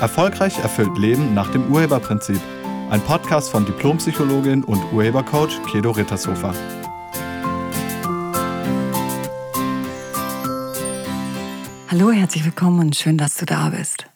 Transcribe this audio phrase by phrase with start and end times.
[0.00, 2.40] Erfolgreich erfüllt Leben nach dem Urheberprinzip.
[2.88, 6.54] Ein Podcast von Diplompsychologin und Urhebercoach Kedo Rittershofer.
[11.90, 14.06] Hallo, herzlich willkommen und schön, dass du da bist.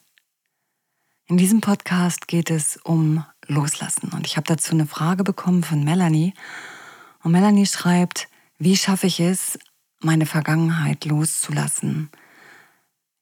[1.27, 5.83] In diesem Podcast geht es um Loslassen und ich habe dazu eine Frage bekommen von
[5.83, 6.33] Melanie.
[7.23, 8.27] Und Melanie schreibt,
[8.57, 9.59] wie schaffe ich es,
[9.99, 12.09] meine Vergangenheit loszulassen?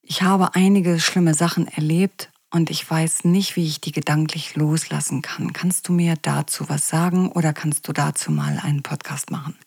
[0.02, 5.23] Ich habe einige schlimme Sachen erlebt und ich weiß nicht, wie ich die gedanklich loslassen
[5.23, 5.53] kann.
[5.53, 9.57] Kannst du mir dazu was sagen oder kannst du dazu mal einen Podcast machen?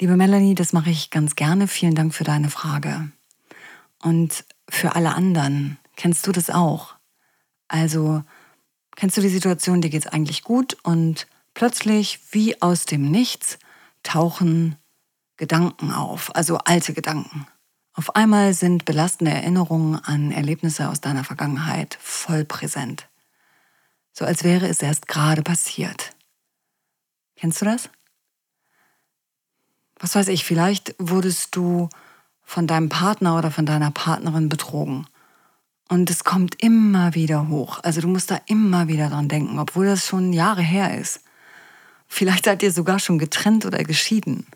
[0.00, 1.68] Liebe Melanie, das mache ich ganz gerne.
[1.68, 3.12] Vielen Dank für deine Frage.
[4.02, 6.96] Und für alle anderen, kennst du das auch?
[7.68, 8.24] Also,
[8.96, 13.60] kennst du die Situation, dir geht es eigentlich gut und plötzlich, wie aus dem Nichts,
[14.02, 14.74] tauchen
[15.36, 17.46] Gedanken auf, also alte Gedanken.
[17.96, 23.08] Auf einmal sind belastende Erinnerungen an Erlebnisse aus deiner Vergangenheit voll präsent.
[24.12, 26.14] So als wäre es erst gerade passiert.
[27.36, 27.88] Kennst du das?
[29.98, 31.88] Was weiß ich, vielleicht wurdest du
[32.42, 35.06] von deinem Partner oder von deiner Partnerin betrogen.
[35.88, 37.80] Und es kommt immer wieder hoch.
[37.82, 41.20] Also du musst da immer wieder dran denken, obwohl das schon Jahre her ist.
[42.08, 44.46] Vielleicht seid ihr sogar schon getrennt oder geschieden.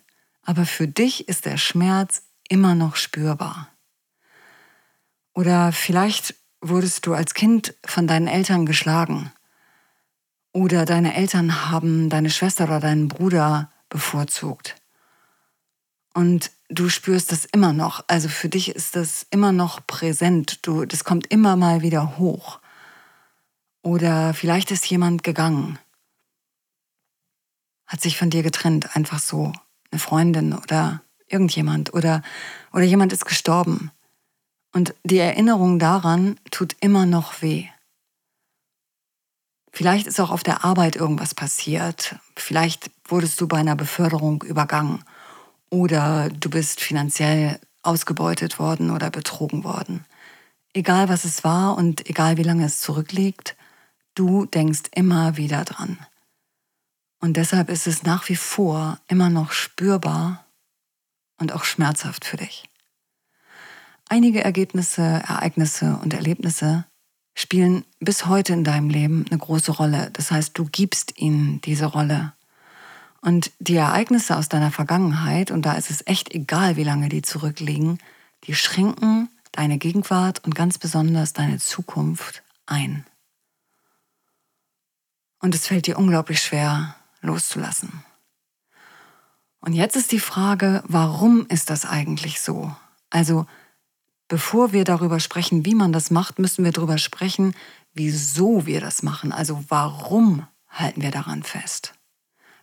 [0.45, 3.69] Aber für dich ist der Schmerz immer noch spürbar.
[5.33, 9.33] Oder vielleicht wurdest du als Kind von deinen Eltern geschlagen.
[10.53, 14.77] Oder deine Eltern haben deine Schwester oder deinen Bruder bevorzugt.
[16.13, 18.05] Und du spürst das immer noch.
[18.09, 20.67] Also für dich ist das immer noch präsent.
[20.67, 22.61] Du, das kommt immer mal wieder hoch.
[23.83, 25.79] Oder vielleicht ist jemand gegangen,
[27.87, 29.53] hat sich von dir getrennt, einfach so,
[29.91, 32.23] eine Freundin oder irgendjemand oder,
[32.73, 33.91] oder jemand ist gestorben.
[34.73, 37.67] Und die Erinnerung daran tut immer noch weh.
[39.73, 42.17] Vielleicht ist auch auf der Arbeit irgendwas passiert.
[42.37, 45.05] Vielleicht wurdest du bei einer Beförderung übergangen
[45.71, 50.05] oder du bist finanziell ausgebeutet worden oder betrogen worden.
[50.73, 53.57] Egal was es war und egal wie lange es zurückliegt,
[54.15, 55.99] du denkst immer wieder dran.
[57.21, 60.45] Und deshalb ist es nach wie vor immer noch spürbar
[61.41, 62.69] und auch schmerzhaft für dich.
[64.09, 66.85] Einige Ergebnisse, Ereignisse und Erlebnisse
[67.35, 70.11] spielen bis heute in deinem Leben eine große Rolle.
[70.13, 72.33] Das heißt, du gibst ihnen diese Rolle.
[73.23, 77.23] Und die Ereignisse aus deiner Vergangenheit, und da ist es echt egal, wie lange die
[77.23, 77.99] zurückliegen,
[78.45, 83.05] die schränken deine Gegenwart und ganz besonders deine Zukunft ein.
[85.41, 88.05] Und es fällt dir unglaublich schwer loszulassen.
[89.61, 92.75] Und jetzt ist die Frage, warum ist das eigentlich so?
[93.11, 93.47] Also,
[94.29, 97.55] bevor wir darüber sprechen, wie man das macht, müssen wir darüber sprechen,
[97.93, 99.33] wieso wir das machen.
[99.33, 101.95] Also, warum halten wir daran fest?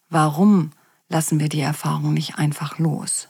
[0.09, 0.71] Warum
[1.09, 3.27] lassen wir die Erfahrung nicht einfach los?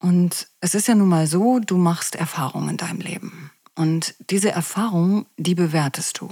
[0.00, 3.52] Und es ist ja nun mal so, du machst Erfahrungen in deinem Leben.
[3.74, 6.28] Und diese Erfahrung, die bewertest du.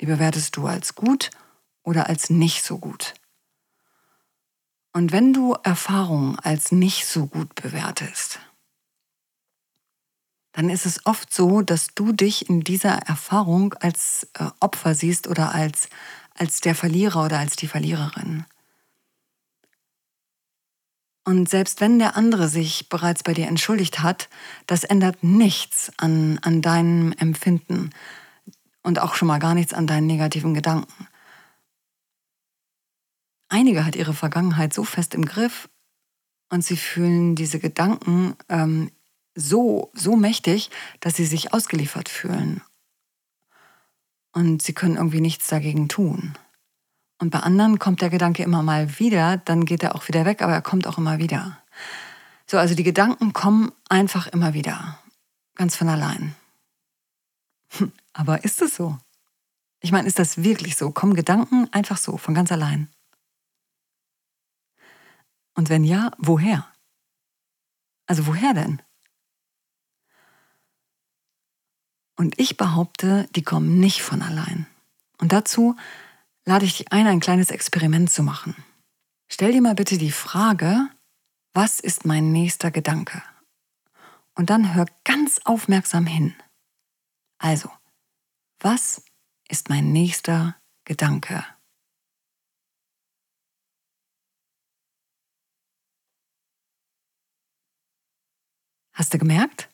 [0.00, 1.30] Die bewertest du als gut
[1.84, 3.14] oder als nicht so gut.
[4.96, 8.38] Und wenn du Erfahrungen als nicht so gut bewertest,
[10.52, 15.26] dann ist es oft so, dass du dich in dieser Erfahrung als äh, Opfer siehst
[15.26, 15.88] oder als,
[16.32, 18.46] als der Verlierer oder als die Verliererin.
[21.24, 24.28] Und selbst wenn der andere sich bereits bei dir entschuldigt hat,
[24.68, 27.90] das ändert nichts an, an deinem Empfinden
[28.84, 31.08] und auch schon mal gar nichts an deinen negativen Gedanken.
[33.54, 35.68] Einige hat ihre Vergangenheit so fest im Griff
[36.50, 38.90] und sie fühlen diese Gedanken ähm,
[39.36, 42.62] so, so mächtig, dass sie sich ausgeliefert fühlen.
[44.32, 46.36] Und sie können irgendwie nichts dagegen tun.
[47.20, 50.42] Und bei anderen kommt der Gedanke immer mal wieder, dann geht er auch wieder weg,
[50.42, 51.56] aber er kommt auch immer wieder.
[52.48, 54.98] So, also die Gedanken kommen einfach immer wieder.
[55.54, 56.34] Ganz von allein.
[58.14, 58.98] Aber ist es so?
[59.78, 60.90] Ich meine, ist das wirklich so?
[60.90, 62.88] Kommen Gedanken einfach so, von ganz allein?
[65.54, 66.66] Und wenn ja, woher?
[68.06, 68.82] Also woher denn?
[72.16, 74.66] Und ich behaupte, die kommen nicht von allein.
[75.18, 75.76] Und dazu
[76.44, 78.54] lade ich dich ein, ein kleines Experiment zu machen.
[79.28, 80.88] Stell dir mal bitte die Frage,
[81.54, 83.22] was ist mein nächster Gedanke?
[84.34, 86.34] Und dann hör ganz aufmerksam hin.
[87.38, 87.70] Also,
[88.60, 89.04] was
[89.48, 91.44] ist mein nächster Gedanke?
[98.94, 99.68] Hast du gemerkt?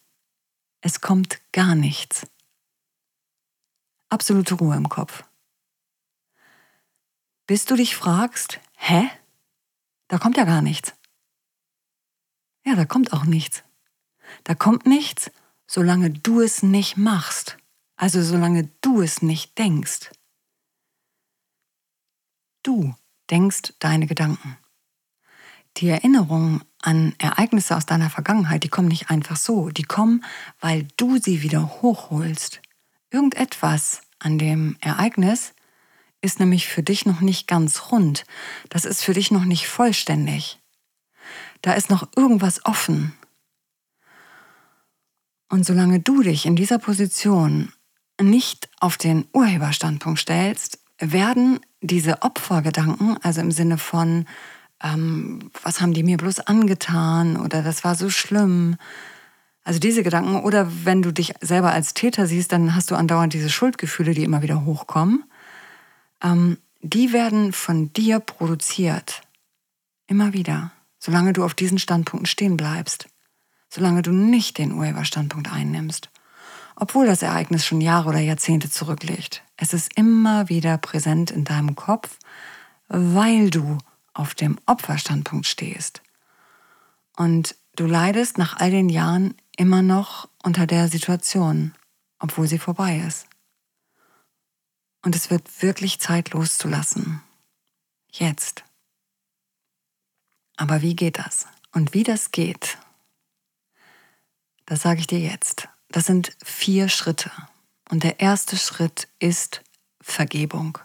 [0.80, 2.26] Es kommt gar nichts.
[4.08, 5.24] absolute Ruhe im Kopf.
[7.46, 9.08] Bis du dich fragst, hä?
[10.08, 10.94] Da kommt ja gar nichts.
[12.64, 13.62] Ja, da kommt auch nichts.
[14.44, 15.30] Da kommt nichts,
[15.66, 17.58] solange du es nicht machst.
[17.96, 20.10] Also solange du es nicht denkst.
[22.62, 22.94] Du
[23.28, 24.56] denkst deine Gedanken.
[25.76, 29.70] Die Erinnerungen an Ereignisse aus deiner Vergangenheit, die kommen nicht einfach so.
[29.70, 30.24] Die kommen,
[30.60, 32.60] weil du sie wieder hochholst.
[33.10, 35.52] Irgendetwas an dem Ereignis
[36.22, 38.24] ist nämlich für dich noch nicht ganz rund.
[38.68, 40.58] Das ist für dich noch nicht vollständig.
[41.62, 43.14] Da ist noch irgendwas offen.
[45.48, 47.72] Und solange du dich in dieser Position
[48.20, 54.26] nicht auf den Urheberstandpunkt stellst, werden diese Opfergedanken, also im Sinne von,
[54.82, 57.36] ähm, was haben die mir bloß angetan?
[57.36, 58.76] Oder das war so schlimm,
[59.62, 63.34] also diese Gedanken, oder wenn du dich selber als Täter siehst, dann hast du andauernd
[63.34, 65.24] diese Schuldgefühle, die immer wieder hochkommen,
[66.22, 69.22] ähm, die werden von dir produziert.
[70.06, 73.08] Immer wieder, solange du auf diesen Standpunkten stehen bleibst,
[73.68, 76.10] solange du nicht den Urheberstandpunkt einnimmst.
[76.74, 79.42] Obwohl das Ereignis schon Jahre oder Jahrzehnte zurückliegt.
[79.56, 82.16] Es ist immer wieder präsent in deinem Kopf,
[82.88, 83.76] weil du
[84.20, 86.02] auf dem Opferstandpunkt stehst.
[87.16, 91.74] Und du leidest nach all den Jahren immer noch unter der Situation,
[92.18, 93.26] obwohl sie vorbei ist.
[95.02, 97.22] Und es wird wirklich Zeit loszulassen.
[98.12, 98.64] Jetzt.
[100.56, 101.46] Aber wie geht das?
[101.72, 102.76] Und wie das geht,
[104.66, 105.68] das sage ich dir jetzt.
[105.88, 107.30] Das sind vier Schritte.
[107.88, 109.62] Und der erste Schritt ist
[110.02, 110.78] Vergebung.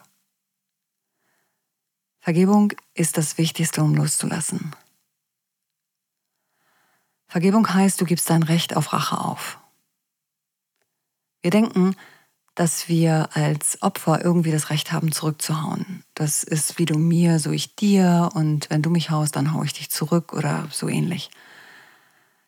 [2.25, 4.72] Vergebung ist das Wichtigste, um loszulassen.
[7.27, 9.60] Vergebung heißt, du gibst dein Recht auf Rache auf.
[11.44, 11.95] Wir denken,
[12.56, 16.04] dass wir als Opfer irgendwie das Recht haben, zurückzuhauen.
[16.16, 19.62] Das ist wie du mir, so ich dir und wenn du mich haust, dann hau
[19.62, 21.30] ich dich zurück oder so ähnlich.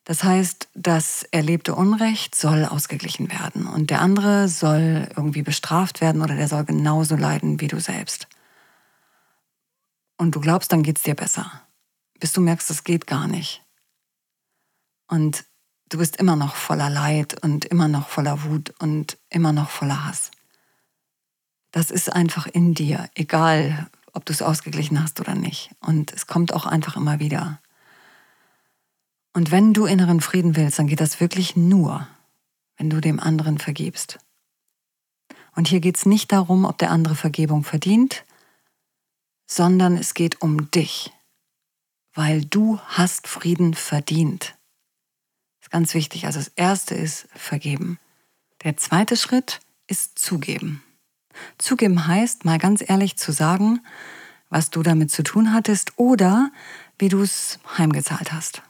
[0.05, 6.23] Das heißt, das erlebte Unrecht soll ausgeglichen werden und der andere soll irgendwie bestraft werden
[6.23, 8.27] oder der soll genauso leiden wie du selbst.
[10.17, 11.51] Und du glaubst, dann geht's dir besser,
[12.19, 13.63] bis du merkst, es geht gar nicht.
[15.07, 15.45] Und
[15.89, 20.05] du bist immer noch voller Leid und immer noch voller Wut und immer noch voller
[20.05, 20.31] Hass.
[21.71, 25.69] Das ist einfach in dir, egal ob du es ausgeglichen hast oder nicht.
[25.79, 27.61] Und es kommt auch einfach immer wieder.
[29.33, 32.07] Und wenn du inneren Frieden willst, dann geht das wirklich nur,
[32.77, 34.17] wenn du dem anderen vergibst.
[35.55, 38.25] Und hier geht es nicht darum, ob der andere Vergebung verdient,
[39.47, 41.11] sondern es geht um dich,
[42.13, 44.55] weil du hast Frieden verdient.
[45.59, 46.25] Das ist ganz wichtig.
[46.25, 47.99] Also das erste ist vergeben.
[48.63, 50.83] Der zweite Schritt ist zugeben.
[51.57, 53.81] Zugeben heißt, mal ganz ehrlich zu sagen,
[54.49, 56.51] was du damit zu tun hattest oder
[56.99, 58.61] wie du es heimgezahlt hast.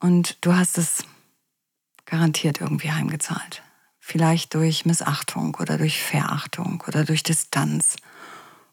[0.00, 1.04] Und du hast es
[2.04, 3.62] garantiert irgendwie heimgezahlt.
[3.98, 7.96] Vielleicht durch Missachtung oder durch Verachtung oder durch Distanz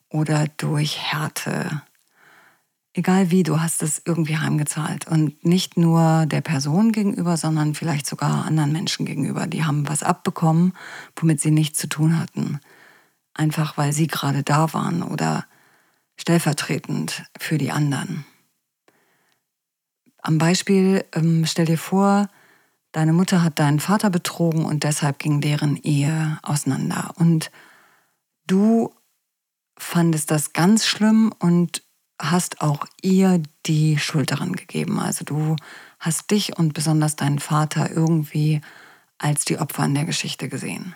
[0.10, 1.82] oder durch Härte.
[2.94, 5.08] Egal wie, du hast es irgendwie heimgezahlt.
[5.08, 9.48] Und nicht nur der Person gegenüber, sondern vielleicht sogar anderen Menschen gegenüber.
[9.48, 10.74] Die haben was abbekommen,
[11.16, 12.60] womit sie nichts zu tun hatten.
[13.34, 15.46] Einfach weil sie gerade da waren oder
[16.18, 18.26] stellvertretend für die anderen.
[20.22, 22.28] Am Beispiel, ähm, stell dir vor,
[22.92, 27.14] deine Mutter hat deinen Vater betrogen und deshalb ging deren Ehe auseinander.
[27.16, 27.52] Und
[28.48, 28.94] du
[29.80, 31.84] fandest das ganz schlimm und
[32.22, 35.00] hast auch ihr die Schuld daran gegeben.
[35.00, 35.56] Also du
[36.00, 38.62] hast dich und besonders deinen Vater irgendwie
[39.18, 40.96] als die Opfer in der Geschichte gesehen.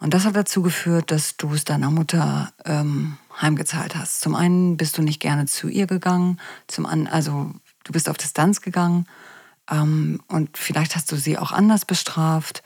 [0.00, 4.20] Und das hat dazu geführt, dass du es deiner Mutter ähm, heimgezahlt hast.
[4.20, 7.52] Zum einen bist du nicht gerne zu ihr gegangen, zum anderen, also
[7.84, 9.06] du bist auf Distanz gegangen
[9.70, 12.62] ähm, und vielleicht hast du sie auch anders bestraft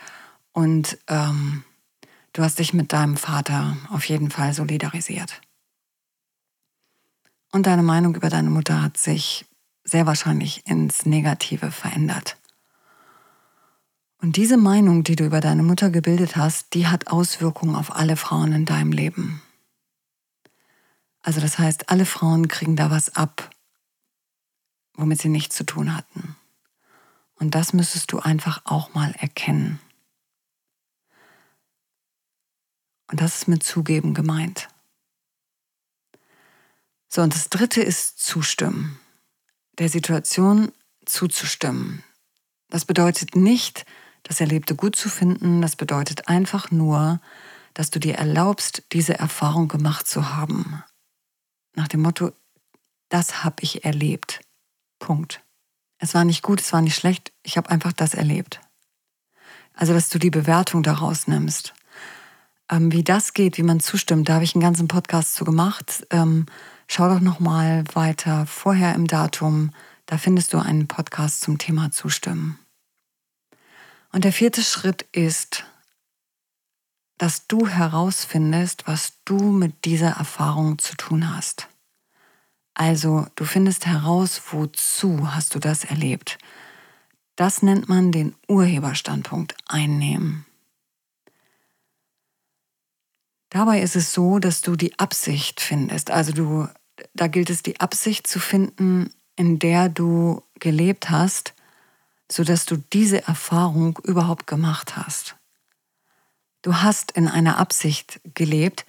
[0.53, 1.65] und ähm,
[2.33, 5.41] du hast dich mit deinem Vater auf jeden Fall solidarisiert.
[7.53, 9.45] Und deine Meinung über deine Mutter hat sich
[9.85, 12.39] sehr wahrscheinlich ins Negative verändert.
[14.23, 18.17] Und diese Meinung, die du über deine Mutter gebildet hast, die hat Auswirkungen auf alle
[18.17, 19.43] Frauen in deinem Leben.
[21.23, 23.51] Also das heißt, alle Frauen kriegen da was ab,
[24.95, 26.37] womit sie nichts zu tun hatten.
[27.35, 29.81] Und das müsstest du einfach auch mal erkennen.
[33.13, 34.69] Und das ist mit Zugeben gemeint.
[37.09, 38.99] So, und das dritte ist Zustimmen.
[39.79, 40.73] Der Situation
[41.05, 42.03] zuzustimmen.
[42.71, 43.85] Das bedeutet nicht,
[44.23, 47.21] das Erlebte gut zu finden, das bedeutet einfach nur,
[47.75, 50.83] dass du dir erlaubst, diese Erfahrung gemacht zu haben.
[51.75, 52.33] Nach dem Motto,
[53.11, 54.41] das habe ich erlebt.
[54.99, 55.43] Punkt.
[55.99, 58.61] Es war nicht gut, es war nicht schlecht, ich habe einfach das erlebt.
[59.75, 61.75] Also, dass du die Bewertung daraus nimmst.
[62.73, 66.07] Ähm, wie das geht, wie man zustimmt, da habe ich einen ganzen Podcast zu gemacht.
[66.11, 66.47] Ähm,
[66.89, 69.73] schau doch nochmal weiter vorher im Datum.
[70.07, 72.59] Da findest du einen Podcast zum Thema Zustimmen.
[74.11, 75.65] Und der vierte Schritt ist,
[77.19, 81.69] dass du herausfindest, was du mit dieser Erfahrung zu tun hast.
[82.75, 86.39] Also du findest heraus, wozu hast du das erlebt.
[87.37, 90.47] Das nennt man den Urheberstandpunkt einnehmen.
[93.53, 96.11] Dabei ist es so, dass du die Absicht findest.
[96.11, 96.69] Also du,
[97.13, 101.53] da gilt es, die Absicht zu finden, in der du gelebt hast,
[102.31, 105.37] sodass du diese Erfahrung überhaupt gemacht hast.
[106.63, 108.87] Du hast in einer Absicht gelebt,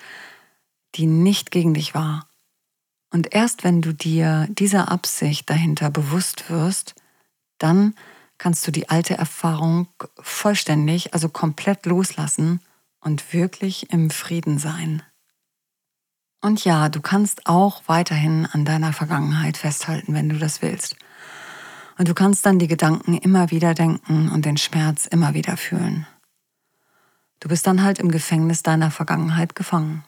[0.96, 2.30] die nicht gegen dich war.
[3.12, 6.96] Und erst wenn du dir dieser Absicht dahinter bewusst wirst,
[7.58, 7.96] dann
[8.38, 9.90] kannst du die alte Erfahrung
[10.22, 12.62] vollständig, also komplett loslassen
[13.04, 15.04] und wirklich im Frieden sein.
[16.42, 20.96] Und ja, du kannst auch weiterhin an deiner Vergangenheit festhalten, wenn du das willst.
[21.98, 26.08] Und du kannst dann die Gedanken immer wieder denken und den Schmerz immer wieder fühlen.
[27.40, 30.04] Du bist dann halt im Gefängnis deiner Vergangenheit gefangen.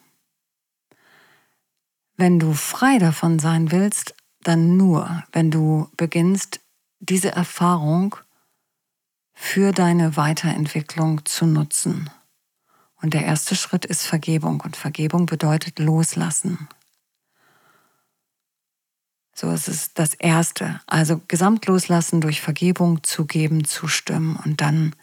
[2.17, 6.61] Wenn du frei davon sein willst, dann nur, wenn du beginnst,
[6.99, 8.15] diese Erfahrung
[9.33, 12.09] für deine Weiterentwicklung zu nutzen.
[13.05, 16.67] Und der erste Schritt ist Vergebung und Vergebung bedeutet loslassen.
[19.35, 20.81] So ist es das Erste.
[20.87, 24.95] Also gesamt loslassen durch Vergebung, zugeben, zustimmen und dann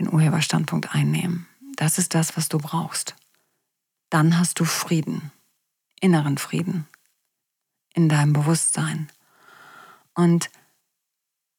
[0.00, 1.46] den Urheberstandpunkt einnehmen.
[1.76, 3.14] Das ist das, was du brauchst.
[4.10, 5.30] Dann hast du Frieden,
[6.00, 6.88] inneren Frieden
[7.94, 9.12] in deinem Bewusstsein.
[10.16, 10.50] Und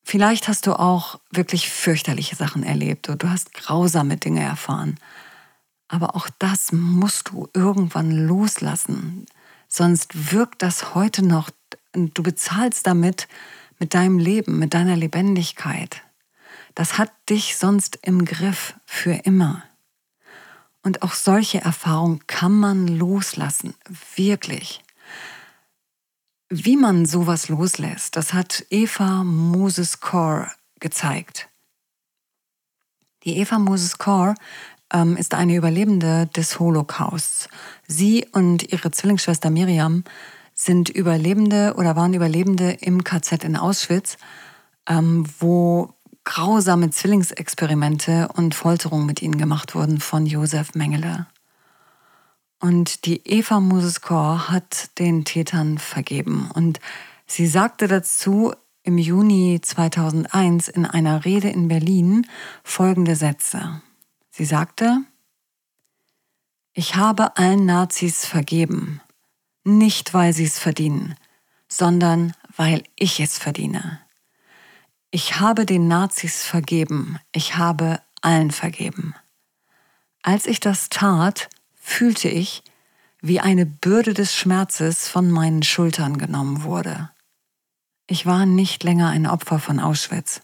[0.04, 5.00] vielleicht hast du auch wirklich fürchterliche Sachen erlebt oder du hast grausame Dinge erfahren.
[5.96, 9.28] Aber auch das musst du irgendwann loslassen.
[9.70, 11.52] Sonst wirkt das heute noch
[11.94, 13.30] du bezahlst damit
[13.80, 16.02] mit deinem Leben, mit deiner Lebendigkeit.
[16.74, 19.64] Das hat dich sonst im Griff für immer.
[20.84, 23.74] Und auch solche Erfahrungen kann man loslassen,
[24.18, 24.84] wirklich.
[26.50, 31.48] Wie man sowas loslässt, das hat Eva Moses Core gezeigt.
[33.24, 34.36] Die Eva Moses Core
[34.94, 37.50] ähm, ist eine Überlebende des Holocausts.
[37.88, 40.04] Sie und ihre Zwillingsschwester Miriam
[40.54, 44.18] sind Überlebende oder waren Überlebende im KZ in Auschwitz,
[44.88, 51.28] ähm, wo grausame Zwillingsexperimente und Folterungen mit ihnen gemacht wurden von Josef Mengele.
[52.60, 56.50] Und die Eva Moses Kor hat den Tätern vergeben.
[56.54, 56.80] Und
[57.28, 62.26] sie sagte dazu im Juni 2001 in einer Rede in Berlin
[62.64, 63.82] folgende Sätze.
[64.38, 64.98] Sie sagte,
[66.74, 69.00] ich habe allen Nazis vergeben,
[69.64, 71.16] nicht weil sie es verdienen,
[71.70, 74.02] sondern weil ich es verdiene.
[75.10, 79.16] Ich habe den Nazis vergeben, ich habe allen vergeben.
[80.22, 82.62] Als ich das tat, fühlte ich,
[83.22, 87.10] wie eine Bürde des Schmerzes von meinen Schultern genommen wurde.
[88.06, 90.42] Ich war nicht länger ein Opfer von Auschwitz.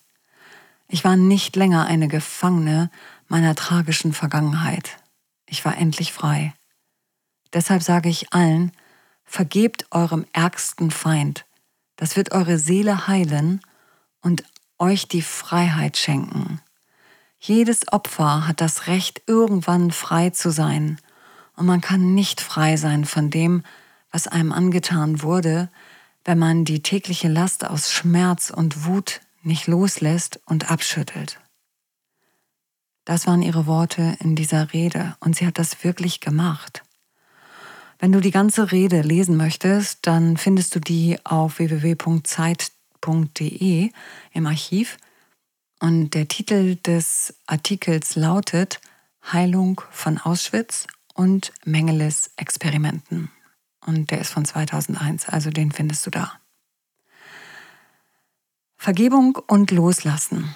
[0.88, 2.90] Ich war nicht länger eine Gefangene
[3.32, 4.98] meiner tragischen Vergangenheit.
[5.48, 6.54] Ich war endlich frei.
[7.54, 8.72] Deshalb sage ich allen,
[9.24, 11.46] Vergebt eurem ärgsten Feind.
[11.96, 13.62] Das wird eure Seele heilen
[14.22, 14.44] und
[14.78, 16.60] euch die Freiheit schenken.
[17.40, 21.00] Jedes Opfer hat das Recht, irgendwann frei zu sein.
[21.56, 23.64] Und man kann nicht frei sein von dem,
[24.12, 25.70] was einem angetan wurde,
[26.26, 31.41] wenn man die tägliche Last aus Schmerz und Wut nicht loslässt und abschüttelt.
[33.06, 36.84] Das waren ihre Worte in dieser Rede und sie hat das wirklich gemacht.
[38.00, 42.72] Wenn du die ganze Rede lesen möchtest, dann findest du die auf www.zeit.de
[44.34, 44.98] im Archiv.
[45.80, 48.82] Und der Titel des Artikels lautet
[49.32, 53.30] Heilung von Auschwitz und Mengeles Experimenten.
[53.86, 56.34] Und der ist von 2001, also den findest du da.
[58.78, 60.56] Vergebung und Loslassen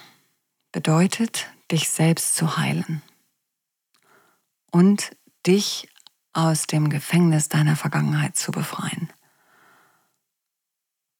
[0.72, 3.02] bedeutet, dich selbst zu heilen
[4.70, 5.88] und dich
[6.32, 9.10] aus dem Gefängnis deiner Vergangenheit zu befreien.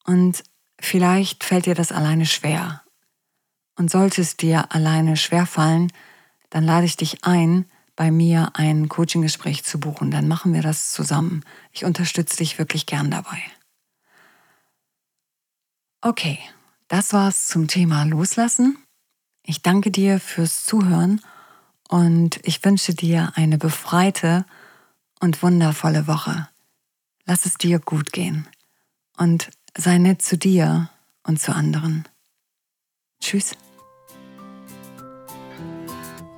[0.05, 0.45] Und
[0.79, 2.83] vielleicht fällt dir das alleine schwer.
[3.77, 5.93] Und sollte es dir alleine schwerfallen,
[6.51, 10.11] dann lade ich dich ein, bei mir ein Coaching-Gespräch zu buchen.
[10.11, 11.45] Dann machen wir das zusammen.
[11.73, 13.43] Ich unterstütze dich wirklich gern dabei.
[16.03, 16.39] Okay,
[16.89, 18.79] das war's zum Thema Loslassen.
[19.49, 21.21] Ich danke dir fürs Zuhören
[21.89, 24.45] und ich wünsche dir eine befreite
[25.21, 26.49] und wundervolle Woche.
[27.27, 28.49] Lass es dir gut gehen
[29.17, 30.91] und sei nett zu dir
[31.23, 32.09] und zu anderen.
[33.21, 33.53] Tschüss.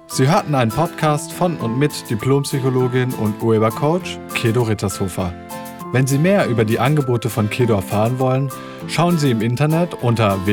[0.08, 5.32] Sie hörten einen Podcast von und mit Diplompsychologin und Urhebercoach Kedo Rittershofer.
[5.92, 8.50] Wenn Sie mehr über die Angebote von Kedo erfahren wollen,
[8.86, 10.46] schauen Sie im Internet unter